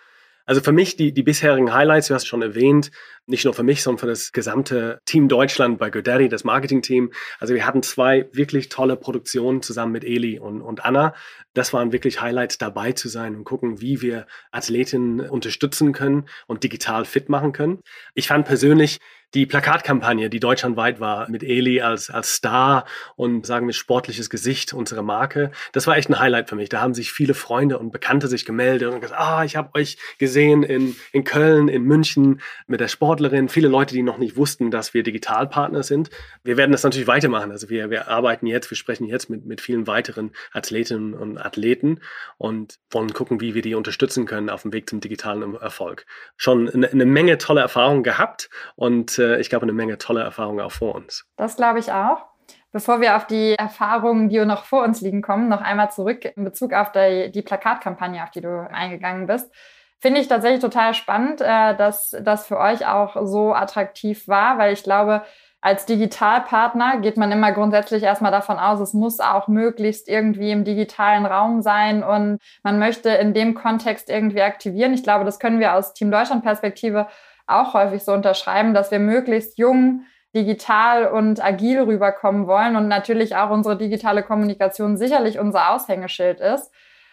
[0.45, 2.91] Also für mich die, die bisherigen Highlights, du hast es schon erwähnt,
[3.25, 7.11] nicht nur für mich, sondern für das gesamte Team Deutschland bei GoDaddy, das Marketing-Team.
[7.39, 11.13] Also wir hatten zwei wirklich tolle Produktionen zusammen mit Eli und, und Anna.
[11.53, 16.63] Das waren wirklich Highlights, dabei zu sein und gucken, wie wir Athletinnen unterstützen können und
[16.63, 17.79] digital fit machen können.
[18.13, 18.99] Ich fand persönlich
[19.33, 24.73] die Plakatkampagne, die deutschlandweit war, mit Eli als, als Star und sagen wir sportliches Gesicht
[24.73, 26.69] unserer Marke, das war echt ein Highlight für mich.
[26.69, 29.97] Da haben sich viele Freunde und Bekannte sich gemeldet und gesagt, ah, ich habe euch
[30.19, 33.49] gesehen in, in Köln, in München mit der Sportlerin.
[33.49, 36.09] Viele Leute, die noch nicht wussten, dass wir Digitalpartner sind.
[36.43, 37.51] Wir werden das natürlich weitermachen.
[37.51, 42.01] Also wir, wir arbeiten jetzt, wir sprechen jetzt mit, mit vielen weiteren Athletinnen und Athleten
[42.37, 46.05] und wollen gucken, wie wir die unterstützen können auf dem Weg zum digitalen Erfolg.
[46.37, 50.61] Schon eine, eine Menge tolle Erfahrungen gehabt und äh, ich glaube, eine Menge tolle Erfahrungen
[50.61, 51.25] auch vor uns.
[51.37, 52.25] Das glaube ich auch.
[52.71, 56.43] Bevor wir auf die Erfahrungen, die noch vor uns liegen, kommen, noch einmal zurück in
[56.43, 59.53] Bezug auf die, die Plakatkampagne, auf die du eingegangen bist.
[59.99, 64.73] Finde ich tatsächlich total spannend, äh, dass das für euch auch so attraktiv war, weil
[64.73, 65.23] ich glaube,
[65.63, 70.65] als Digitalpartner geht man immer grundsätzlich erstmal davon aus, es muss auch möglichst irgendwie im
[70.65, 74.93] digitalen Raum sein und man möchte in dem Kontext irgendwie aktivieren.
[74.93, 77.07] Ich glaube, das können wir aus Team Deutschland Perspektive
[77.47, 83.35] auch häufig so unterschreiben, dass wir möglichst jung digital und agil rüberkommen wollen und natürlich
[83.35, 86.71] auch unsere digitale Kommunikation sicherlich unser Aushängeschild ist.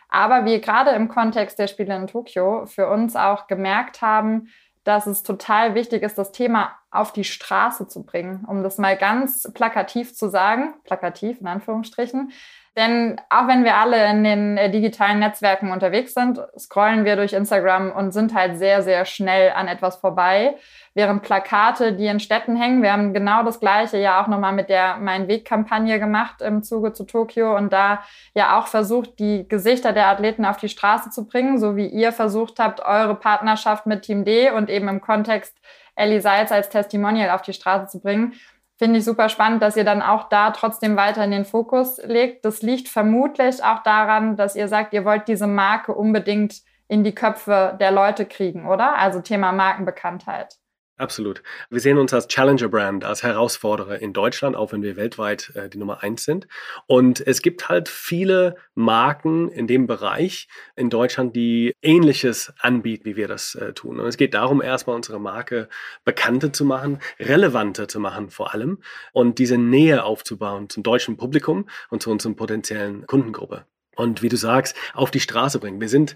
[0.09, 4.49] Aber wir gerade im Kontext der Spiele in Tokio für uns auch gemerkt haben,
[4.85, 8.97] dass es total wichtig ist, das Thema auf die Straße zu bringen, um das mal
[8.97, 12.33] ganz plakativ zu sagen, plakativ in Anführungsstrichen,
[12.77, 17.33] denn auch wenn wir alle in den äh, digitalen Netzwerken unterwegs sind, scrollen wir durch
[17.33, 20.55] Instagram und sind halt sehr, sehr schnell an etwas vorbei.
[20.95, 24.69] Während Plakate, die in Städten hängen, wir haben genau das gleiche ja auch nochmal mit
[24.69, 28.05] der Mein Weg-Kampagne gemacht im Zuge zu Tokio und da
[28.35, 32.13] ja auch versucht, die Gesichter der Athleten auf die Straße zu bringen, so wie ihr
[32.13, 35.59] versucht habt, eure Partnerschaft mit Team D und eben im Kontext
[35.97, 38.35] Ellie Seitz als Testimonial auf die Straße zu bringen
[38.81, 42.47] finde ich super spannend, dass ihr dann auch da trotzdem weiter in den Fokus legt.
[42.47, 47.15] Das liegt vermutlich auch daran, dass ihr sagt, ihr wollt diese Marke unbedingt in die
[47.15, 48.97] Köpfe der Leute kriegen, oder?
[48.97, 50.57] Also Thema Markenbekanntheit.
[51.01, 51.43] Absolut.
[51.71, 55.79] Wir sehen uns als Challenger-Brand, als Herausforderer in Deutschland, auch wenn wir weltweit äh, die
[55.79, 56.47] Nummer eins sind.
[56.87, 63.17] Und es gibt halt viele Marken in dem Bereich in Deutschland, die Ähnliches anbieten, wie
[63.17, 63.99] wir das äh, tun.
[63.99, 65.71] Und es geht darum, erstmal unsere Marke
[66.05, 68.83] bekannter zu machen, relevanter zu machen vor allem
[69.15, 73.65] und diese Nähe aufzubauen zum deutschen Publikum und zu unserem potenziellen Kundengruppe.
[73.97, 75.81] Und wie du sagst, auf die Straße bringen.
[75.81, 76.15] Wir sind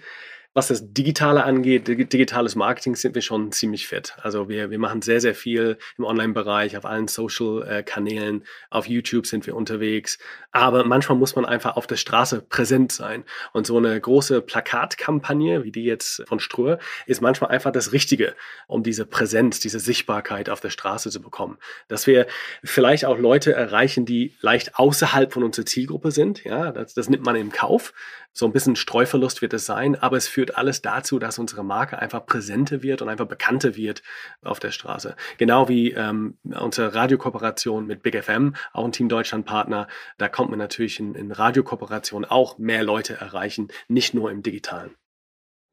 [0.54, 4.16] was das Digitale angeht, digitales Marketing sind wir schon ziemlich fit.
[4.22, 9.46] Also wir, wir machen sehr, sehr viel im Online-Bereich, auf allen Social-Kanälen, auf YouTube sind
[9.46, 10.18] wir unterwegs.
[10.52, 13.24] Aber manchmal muss man einfach auf der Straße präsent sein.
[13.52, 18.36] Und so eine große Plakatkampagne, wie die jetzt von Ströhr, ist manchmal einfach das Richtige,
[18.68, 21.58] um diese Präsenz, diese Sichtbarkeit auf der Straße zu bekommen.
[21.88, 22.28] Dass wir
[22.62, 26.44] vielleicht auch Leute erreichen, die leicht außerhalb von unserer Zielgruppe sind.
[26.44, 27.92] Ja, das, das nimmt man im Kauf.
[28.36, 32.00] So ein bisschen Streuverlust wird es sein, aber es führt alles dazu, dass unsere Marke
[32.00, 34.02] einfach präsenter wird und einfach bekannter wird
[34.42, 35.14] auf der Straße.
[35.38, 39.86] Genau wie ähm, unsere Radiokooperation mit Big FM, auch ein Team Deutschland Partner.
[40.18, 44.96] Da kommt man natürlich in, in Radiokooperation auch mehr Leute erreichen, nicht nur im Digitalen.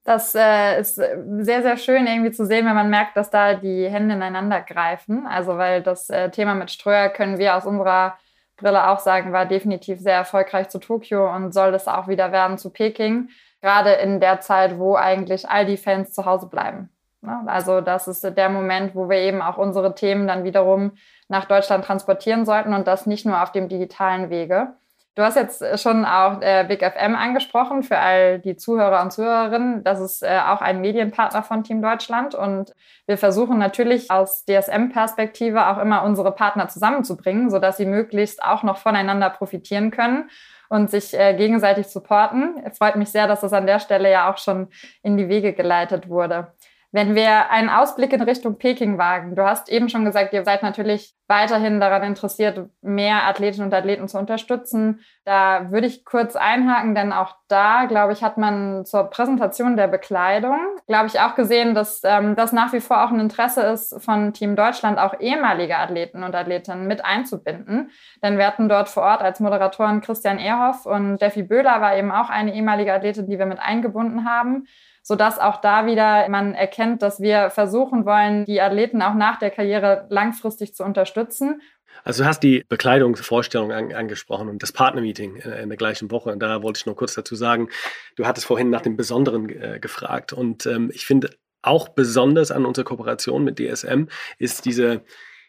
[0.04, 3.88] Das äh, ist sehr, sehr schön irgendwie zu sehen, wenn man merkt, dass da die
[3.88, 5.26] Hände ineinander greifen.
[5.26, 8.18] Also weil das äh, Thema mit Ströer können wir aus unserer
[8.62, 12.58] Brille auch sagen, war definitiv sehr erfolgreich zu Tokio und soll das auch wieder werden
[12.58, 13.30] zu Peking.
[13.62, 16.90] Gerade in der Zeit, wo eigentlich all die Fans zu Hause bleiben.
[17.22, 17.42] Ne?
[17.48, 20.94] Also das ist der Moment, wo wir eben auch unsere Themen dann wiederum
[21.28, 24.74] nach Deutschland transportieren sollten und das nicht nur auf dem digitalen Wege.
[25.14, 29.12] Du hast jetzt äh, schon auch äh, Big FM angesprochen für all die Zuhörer und
[29.12, 29.84] Zuhörerinnen.
[29.84, 32.74] Das ist äh, auch ein Medienpartner von Team Deutschland und
[33.08, 38.78] wir versuchen natürlich aus DSM-Perspektive auch immer unsere Partner zusammenzubringen, sodass sie möglichst auch noch
[38.78, 40.30] voneinander profitieren können
[40.70, 42.62] und sich äh, gegenseitig supporten.
[42.64, 44.70] Es freut mich sehr, dass das an der Stelle ja auch schon
[45.04, 46.54] in die Wege geleitet wurde.
[46.94, 50.62] Wenn wir einen Ausblick in Richtung Peking wagen, du hast eben schon gesagt, ihr seid
[50.62, 55.00] natürlich weiterhin daran interessiert, mehr Athletinnen und Athleten zu unterstützen.
[55.24, 59.88] Da würde ich kurz einhaken, denn auch da, glaube ich, hat man zur Präsentation der
[59.88, 63.96] Bekleidung, glaube ich, auch gesehen, dass ähm, das nach wie vor auch ein Interesse ist,
[64.04, 67.92] von Team Deutschland auch ehemalige Athleten und Athletinnen mit einzubinden.
[68.22, 72.12] Denn wir hatten dort vor Ort als Moderatoren Christian Ehrhoff und Steffi Böhler war eben
[72.12, 74.66] auch eine ehemalige Athletin, die wir mit eingebunden haben
[75.02, 79.50] sodass auch da wieder man erkennt, dass wir versuchen wollen, die Athleten auch nach der
[79.50, 81.62] Karriere langfristig zu unterstützen.
[82.04, 86.32] Also du hast die Bekleidungsvorstellung an, angesprochen und das Partnermeeting in, in, der gleichen Woche.
[86.32, 87.70] Und da wollte ich nur kurz dazu sagen,
[88.16, 90.34] du hattest vorhin nach dem Besonderen äh, gefragt.
[90.34, 94.06] Und ähm, ich finde auch besonders an unserer Kooperation mit DSM
[94.40, 95.04] ist diese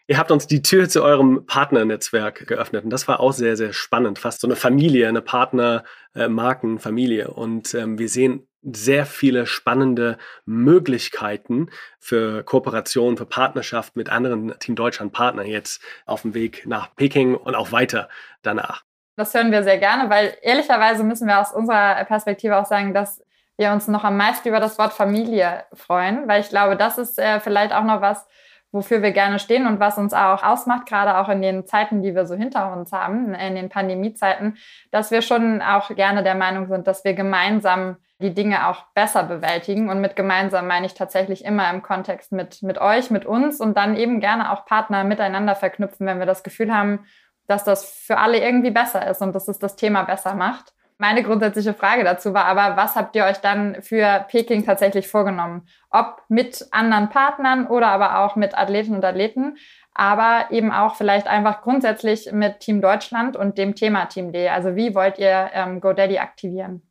[0.07, 3.73] Ihr habt uns die Tür zu eurem Partnernetzwerk geöffnet und das war auch sehr, sehr
[3.73, 4.19] spannend.
[4.19, 7.29] Fast so eine Familie, eine Partnermarkenfamilie.
[7.29, 14.77] Und ähm, wir sehen sehr viele spannende Möglichkeiten für Kooperation, für Partnerschaft mit anderen Team
[14.77, 18.09] Deutschland Partnern jetzt auf dem Weg nach Peking und auch weiter
[18.43, 18.85] danach.
[19.17, 23.23] Das hören wir sehr gerne, weil ehrlicherweise müssen wir aus unserer Perspektive auch sagen, dass
[23.59, 27.19] wir uns noch am meisten über das Wort Familie freuen, weil ich glaube, das ist
[27.19, 28.27] äh, vielleicht auch noch was,
[28.73, 32.15] wofür wir gerne stehen und was uns auch ausmacht, gerade auch in den Zeiten, die
[32.15, 34.57] wir so hinter uns haben, in den Pandemiezeiten,
[34.91, 39.25] dass wir schon auch gerne der Meinung sind, dass wir gemeinsam die Dinge auch besser
[39.25, 39.91] bewältigen.
[39.91, 43.77] Und mit gemeinsam meine ich tatsächlich immer im Kontext mit, mit euch, mit uns und
[43.77, 47.05] dann eben gerne auch Partner miteinander verknüpfen, wenn wir das Gefühl haben,
[47.47, 50.73] dass das für alle irgendwie besser ist und dass es das Thema besser macht.
[51.03, 55.67] Meine grundsätzliche Frage dazu war aber, was habt ihr euch dann für Peking tatsächlich vorgenommen?
[55.91, 59.57] Ob mit anderen Partnern oder aber auch mit Athleten und Athleten,
[59.95, 64.49] aber eben auch vielleicht einfach grundsätzlich mit Team Deutschland und dem Thema Team D.
[64.49, 66.83] Also wie wollt ihr ähm, GoDaddy aktivieren?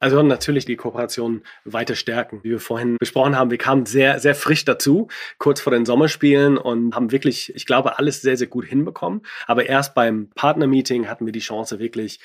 [0.00, 2.40] Also natürlich die Kooperation weiter stärken.
[2.42, 5.06] Wie wir vorhin besprochen haben, wir kamen sehr, sehr frisch dazu,
[5.38, 9.22] kurz vor den Sommerspielen und haben wirklich, ich glaube, alles sehr, sehr gut hinbekommen.
[9.46, 12.18] Aber erst beim Partnermeeting hatten wir die Chance, wirklich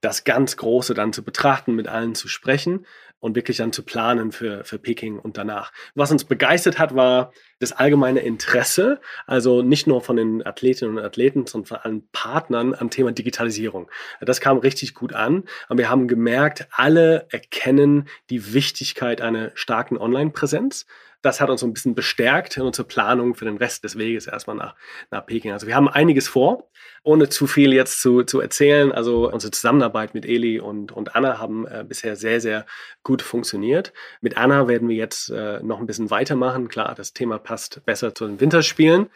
[0.00, 2.86] das ganz Große dann zu betrachten, mit allen zu sprechen
[3.20, 5.72] und wirklich dann zu planen für, für Peking und danach.
[5.94, 11.04] Was uns begeistert hat, war das allgemeine Interesse, also nicht nur von den Athletinnen und
[11.04, 13.90] Athleten, sondern von allen Partnern am Thema Digitalisierung.
[14.20, 19.98] Das kam richtig gut an und wir haben gemerkt, alle erkennen die Wichtigkeit einer starken
[19.98, 20.86] Online-Präsenz
[21.22, 24.26] das hat uns so ein bisschen bestärkt in unserer Planung für den Rest des Weges
[24.26, 24.74] erstmal nach,
[25.10, 25.52] nach Peking.
[25.52, 26.70] Also wir haben einiges vor,
[27.02, 28.92] ohne zu viel jetzt zu, zu erzählen.
[28.92, 32.66] Also unsere Zusammenarbeit mit Eli und, und Anna haben äh, bisher sehr, sehr
[33.02, 33.92] gut funktioniert.
[34.20, 36.68] Mit Anna werden wir jetzt äh, noch ein bisschen weitermachen.
[36.68, 39.10] Klar, das Thema passt besser zu den Winterspielen.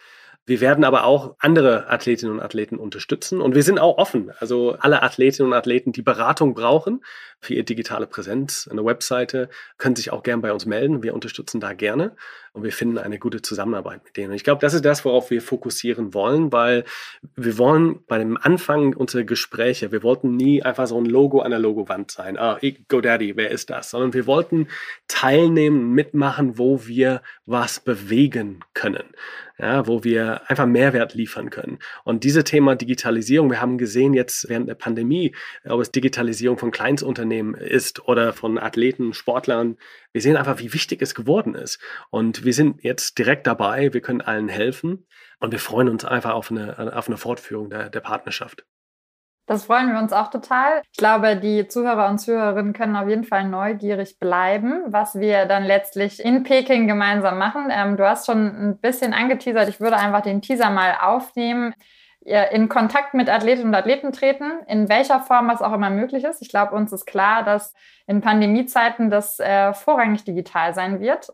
[0.46, 4.30] Wir werden aber auch andere Athletinnen und Athleten unterstützen und wir sind auch offen.
[4.40, 7.02] Also alle Athletinnen und Athleten, die Beratung brauchen
[7.40, 11.02] für ihre digitale Präsenz, eine Webseite, können sich auch gern bei uns melden.
[11.02, 12.14] Wir unterstützen da gerne
[12.54, 14.30] und wir finden eine gute Zusammenarbeit mit denen.
[14.30, 16.84] Und ich glaube, das ist das, worauf wir fokussieren wollen, weil
[17.34, 21.50] wir wollen bei dem Anfang unserer Gespräche, wir wollten nie einfach so ein Logo an
[21.50, 22.38] der Logowand sein.
[22.38, 23.90] Ah, GoDaddy, wer ist das?
[23.90, 24.68] Sondern wir wollten
[25.08, 29.04] teilnehmen, mitmachen, wo wir was bewegen können
[29.58, 31.78] ja, wo wir einfach Mehrwert liefern können.
[32.02, 36.72] Und diese Thema Digitalisierung, wir haben gesehen jetzt während der Pandemie, ob es Digitalisierung von
[36.72, 39.76] Kleinstunternehmen ist oder von Athleten, Sportlern,
[40.14, 41.80] wir sehen einfach, wie wichtig es geworden ist.
[42.08, 45.06] Und wir sind jetzt direkt dabei, wir können allen helfen
[45.40, 48.64] und wir freuen uns einfach auf eine, auf eine Fortführung der, der Partnerschaft.
[49.46, 50.80] Das freuen wir uns auch total.
[50.90, 55.64] Ich glaube, die Zuhörer und Zuhörerinnen können auf jeden Fall neugierig bleiben, was wir dann
[55.64, 57.68] letztlich in Peking gemeinsam machen.
[57.70, 59.68] Ähm, du hast schon ein bisschen angeteasert.
[59.68, 61.74] Ich würde einfach den Teaser mal aufnehmen.
[62.24, 66.40] In Kontakt mit Athletinnen und Athleten treten, in welcher Form was auch immer möglich ist.
[66.40, 67.74] Ich glaube, uns ist klar, dass
[68.06, 71.30] in Pandemiezeiten das äh, vorrangig digital sein wird.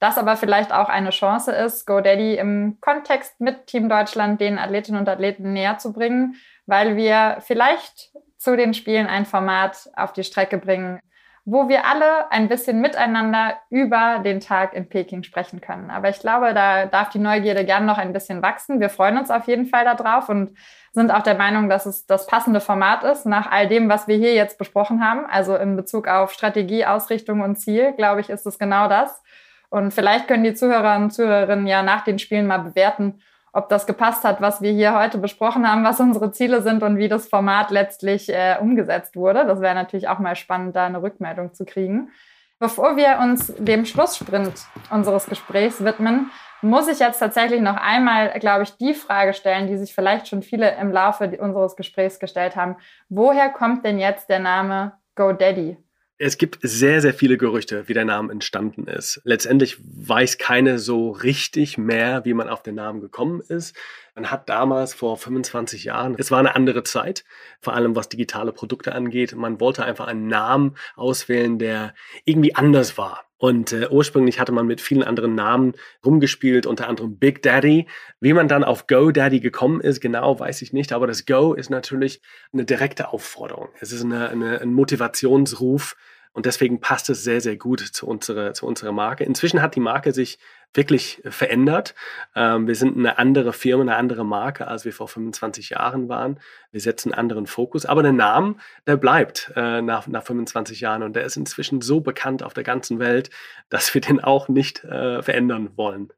[0.00, 5.00] Das aber vielleicht auch eine Chance ist, GoDaddy im Kontext mit Team Deutschland den Athletinnen
[5.00, 6.34] und Athleten näher zu bringen
[6.66, 11.00] weil wir vielleicht zu den Spielen ein Format auf die Strecke bringen,
[11.44, 15.90] wo wir alle ein bisschen miteinander über den Tag in Peking sprechen können.
[15.90, 18.78] Aber ich glaube, da darf die Neugierde gern noch ein bisschen wachsen.
[18.78, 20.56] Wir freuen uns auf jeden Fall darauf und
[20.92, 24.16] sind auch der Meinung, dass es das passende Format ist, nach all dem, was wir
[24.16, 25.26] hier jetzt besprochen haben.
[25.26, 29.20] Also in Bezug auf Strategie, Ausrichtung und Ziel, glaube ich, ist es genau das.
[29.68, 33.20] Und vielleicht können die Zuhörer und Zuhörerinnen ja nach den Spielen mal bewerten,
[33.52, 36.96] ob das gepasst hat, was wir hier heute besprochen haben, was unsere Ziele sind und
[36.96, 39.46] wie das Format letztlich äh, umgesetzt wurde.
[39.46, 42.10] Das wäre natürlich auch mal spannend, da eine Rückmeldung zu kriegen.
[42.58, 44.52] Bevor wir uns dem Schlusssprint
[44.90, 46.30] unseres Gesprächs widmen,
[46.62, 50.42] muss ich jetzt tatsächlich noch einmal, glaube ich, die Frage stellen, die sich vielleicht schon
[50.42, 52.76] viele im Laufe unseres Gesprächs gestellt haben.
[53.08, 55.76] Woher kommt denn jetzt der Name GoDaddy?
[56.24, 59.20] Es gibt sehr, sehr viele Gerüchte, wie der Name entstanden ist.
[59.24, 63.74] Letztendlich weiß keine so richtig mehr, wie man auf den Namen gekommen ist.
[64.14, 67.24] Man hat damals vor 25 Jahren, es war eine andere Zeit,
[67.58, 69.34] vor allem was digitale Produkte angeht.
[69.34, 71.92] Man wollte einfach einen Namen auswählen, der
[72.24, 73.24] irgendwie anders war.
[73.42, 75.72] Und äh, ursprünglich hatte man mit vielen anderen Namen
[76.06, 77.88] rumgespielt, unter anderem Big Daddy.
[78.20, 80.92] Wie man dann auf GoDaddy gekommen ist, genau weiß ich nicht.
[80.92, 83.70] Aber das Go ist natürlich eine direkte Aufforderung.
[83.80, 85.96] Es ist eine, eine, ein Motivationsruf,
[86.32, 89.24] und deswegen passt es sehr, sehr gut zu unserer, zu unserer Marke.
[89.24, 90.38] Inzwischen hat die Marke sich
[90.74, 91.94] wirklich verändert.
[92.34, 96.40] Ähm, wir sind eine andere Firma, eine andere Marke, als wir vor 25 Jahren waren.
[96.70, 97.84] Wir setzen einen anderen Fokus.
[97.84, 101.02] Aber der Name, der bleibt äh, nach, nach 25 Jahren.
[101.02, 103.28] Und der ist inzwischen so bekannt auf der ganzen Welt,
[103.68, 106.10] dass wir den auch nicht äh, verändern wollen.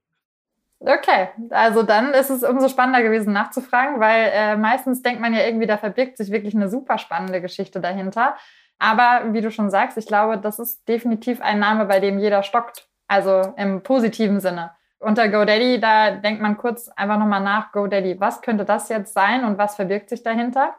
[0.79, 5.41] Okay, also dann ist es umso spannender gewesen nachzufragen, weil äh, meistens denkt man ja
[5.41, 8.37] irgendwie, da verbirgt sich wirklich eine super spannende Geschichte dahinter.
[8.79, 12.43] Aber wie du schon sagst, ich glaube, das ist definitiv ein Name, bei dem jeder
[12.43, 12.89] stockt.
[13.09, 14.73] Also im positiven Sinne.
[14.99, 19.45] Unter GoDaddy, da denkt man kurz einfach nochmal nach, GoDaddy, was könnte das jetzt sein
[19.45, 20.75] und was verbirgt sich dahinter?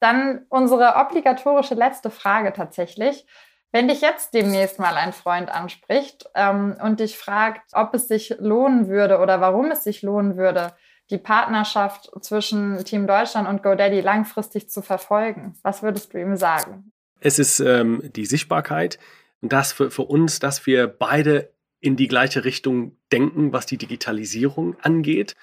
[0.00, 3.24] Dann unsere obligatorische letzte Frage tatsächlich.
[3.70, 8.34] Wenn dich jetzt demnächst mal ein Freund anspricht ähm, und dich fragt, ob es sich
[8.38, 10.74] lohnen würde oder warum es sich lohnen würde,
[11.10, 16.91] die Partnerschaft zwischen Team Deutschland und GoDaddy langfristig zu verfolgen, was würdest du ihm sagen?
[17.24, 18.98] Es ist ähm, die Sichtbarkeit
[19.40, 23.78] und das für, für uns, dass wir beide in die gleiche Richtung denken, was die
[23.78, 25.36] Digitalisierung angeht,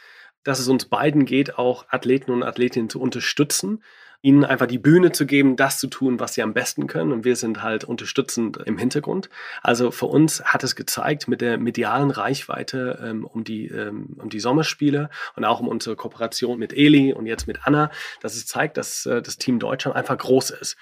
[0.44, 3.82] dass es uns beiden geht, auch Athleten und Athletinnen zu unterstützen,
[4.22, 7.14] ihnen einfach die Bühne zu geben, das zu tun, was sie am besten können.
[7.14, 9.30] Und wir sind halt unterstützend im Hintergrund.
[9.62, 14.30] Also für uns hat es gezeigt mit der medialen Reichweite ähm, um, die, ähm, um
[14.30, 18.46] die Sommerspiele und auch um unsere Kooperation mit Eli und jetzt mit Anna, dass es
[18.46, 20.76] zeigt, dass äh, das Team Deutschland einfach groß ist.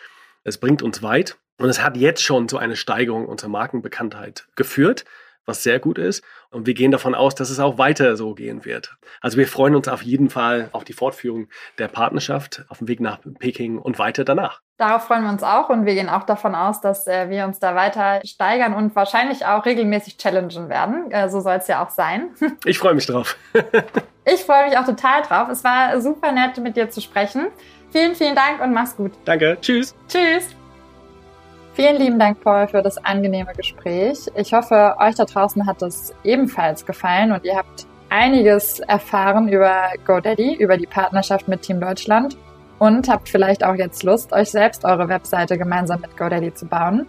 [0.47, 1.37] Es bringt uns weit.
[1.57, 5.03] Und es hat jetzt schon zu einer Steigerung unserer Markenbekanntheit geführt,
[5.45, 6.23] was sehr gut ist.
[6.51, 8.95] Und wir gehen davon aus, dass es auch weiter so gehen wird.
[9.19, 13.01] Also wir freuen uns auf jeden Fall auf die Fortführung der Partnerschaft auf dem Weg
[13.01, 14.61] nach Peking und weiter danach.
[14.77, 17.59] Darauf freuen wir uns auch und wir gehen auch davon aus, dass äh, wir uns
[17.59, 21.11] da weiter steigern und wahrscheinlich auch regelmäßig challengen werden.
[21.11, 22.29] Äh, so soll es ja auch sein.
[22.63, 23.35] ich freue mich drauf.
[24.23, 25.49] ich freue mich auch total drauf.
[25.49, 27.47] Es war super nett, mit dir zu sprechen.
[27.91, 29.13] Vielen, vielen Dank und mach's gut.
[29.25, 29.57] Danke.
[29.61, 29.95] Tschüss.
[30.07, 30.55] Tschüss.
[31.73, 34.17] Vielen lieben Dank, Paul, für das angenehme Gespräch.
[34.35, 39.91] Ich hoffe, euch da draußen hat es ebenfalls gefallen und ihr habt einiges erfahren über
[40.05, 42.35] GoDaddy, über die Partnerschaft mit Team Deutschland
[42.79, 47.05] und habt vielleicht auch jetzt Lust, euch selbst eure Webseite gemeinsam mit GoDaddy zu bauen.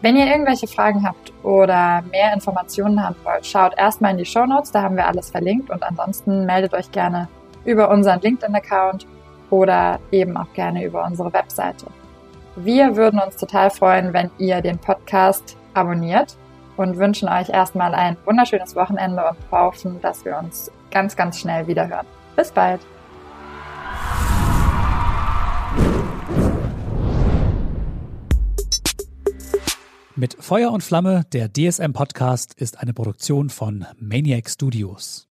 [0.00, 4.46] Wenn ihr irgendwelche Fragen habt oder mehr Informationen haben wollt, schaut erstmal in die Show
[4.46, 7.28] Notes, da haben wir alles verlinkt und ansonsten meldet euch gerne
[7.64, 9.06] über unseren LinkedIn-Account
[9.50, 11.86] oder eben auch gerne über unsere Webseite.
[12.56, 16.36] Wir würden uns total freuen, wenn ihr den Podcast abonniert
[16.76, 21.66] und wünschen euch erstmal ein wunderschönes Wochenende und hoffen, dass wir uns ganz, ganz schnell
[21.66, 22.06] wieder hören.
[22.34, 22.80] Bis bald!
[30.18, 35.25] Mit Feuer und Flamme, der DSM-Podcast, ist eine Produktion von Maniac Studios.